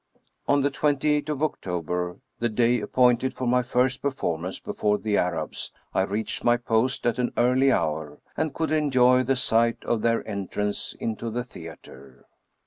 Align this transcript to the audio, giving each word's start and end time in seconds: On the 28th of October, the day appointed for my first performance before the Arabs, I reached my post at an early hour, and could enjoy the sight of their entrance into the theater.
On 0.47 0.61
the 0.61 0.71
28th 0.71 1.29
of 1.29 1.43
October, 1.43 2.17
the 2.39 2.49
day 2.49 2.81
appointed 2.81 3.35
for 3.35 3.45
my 3.45 3.61
first 3.61 4.01
performance 4.01 4.59
before 4.59 4.97
the 4.97 5.15
Arabs, 5.15 5.71
I 5.93 6.01
reached 6.01 6.43
my 6.43 6.57
post 6.57 7.05
at 7.05 7.19
an 7.19 7.31
early 7.37 7.71
hour, 7.71 8.17
and 8.35 8.51
could 8.51 8.71
enjoy 8.71 9.21
the 9.21 9.35
sight 9.35 9.85
of 9.85 10.01
their 10.01 10.27
entrance 10.27 10.95
into 10.99 11.29
the 11.29 11.43
theater. 11.43 12.25